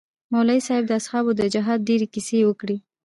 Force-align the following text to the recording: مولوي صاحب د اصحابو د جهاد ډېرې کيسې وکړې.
مولوي 0.31 0.61
صاحب 0.67 0.83
د 0.87 0.91
اصحابو 1.01 1.31
د 1.39 1.41
جهاد 1.53 1.79
ډېرې 1.89 2.07
کيسې 2.13 2.39
وکړې. 2.45 2.77